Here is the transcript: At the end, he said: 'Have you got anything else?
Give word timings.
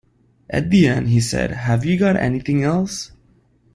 At 0.49 0.71
the 0.71 0.87
end, 0.87 1.09
he 1.09 1.21
said: 1.21 1.51
'Have 1.51 1.85
you 1.85 1.95
got 1.99 2.17
anything 2.17 2.63
else? 2.63 3.11